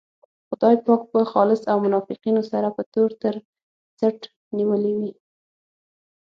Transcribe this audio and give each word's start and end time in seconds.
خدای 0.49 0.77
پاک 0.85 1.01
به 1.11 1.21
خالص 1.31 1.61
له 1.67 1.73
منافقینو 1.83 2.41
سره 2.51 2.67
په 2.75 2.81
تور 2.93 3.09
تر 3.21 3.35
څټ 3.99 4.19
نیولی 4.57 4.93
وي. 4.99 5.11